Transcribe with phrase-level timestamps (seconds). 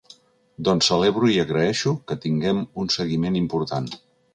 [0.69, 3.97] Doncs celebro i agraeixo que tinguem un seguiment important.